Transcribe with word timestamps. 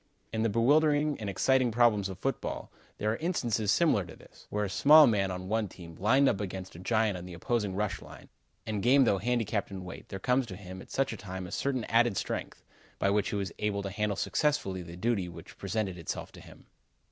In 0.33 0.41
the 0.41 0.49
bewildering 0.49 1.19
and 1.19 1.29
exciting 1.29 1.69
problems 1.71 2.09
of 2.09 2.17
football, 2.17 2.71
there 2.97 3.11
are 3.11 3.17
instances 3.17 3.71
similar 3.71 4.03
to 4.05 4.15
this, 4.15 4.47
where 4.49 4.65
a 4.65 4.69
small 4.71 5.05
man 5.05 5.29
on 5.29 5.47
one 5.47 5.67
team, 5.67 5.95
lined 5.99 6.27
up 6.27 6.41
against 6.41 6.75
a 6.75 6.79
giant 6.79 7.19
in 7.19 7.25
the 7.25 7.35
opposing 7.35 7.75
rush 7.75 8.01
line, 8.01 8.27
and 8.65 8.81
game 8.81 9.03
though 9.03 9.19
handicapped 9.19 9.69
in 9.69 9.83
weight 9.83 10.09
there 10.09 10.17
comes 10.17 10.47
to 10.47 10.55
him 10.55 10.81
at 10.81 10.89
such 10.89 11.13
a 11.13 11.17
time 11.17 11.45
a 11.45 11.51
certain 11.51 11.83
added 11.83 12.17
strength, 12.17 12.63
by 12.97 13.11
which 13.11 13.29
he 13.29 13.35
was 13.35 13.51
able 13.59 13.83
to 13.83 13.91
handle 13.91 14.15
successfully 14.17 14.81
the 14.81 14.97
duty 14.97 15.29
which 15.29 15.59
presented 15.59 15.99
itself 15.99 16.31
to 16.31 16.41
him. 16.41 16.65